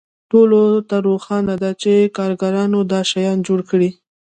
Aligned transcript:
ټولو 0.31 0.61
ته 0.89 0.95
روښانه 1.07 1.55
ده 1.63 1.71
چې 1.81 1.93
کارګرانو 2.17 2.79
دا 2.91 3.01
شیان 3.11 3.37
جوړ 3.47 3.59
کړي 3.69 3.89